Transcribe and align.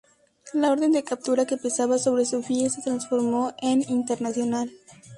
La 0.53 0.71
orden 0.71 0.93
de 0.93 1.03
captura 1.03 1.45
que 1.45 1.57
pesaba 1.57 1.99
sobre 1.99 2.25
Sofía 2.25 2.71
se 2.71 2.81
transformó 2.81 3.53
en 3.61 3.87
internacional. 3.87 4.71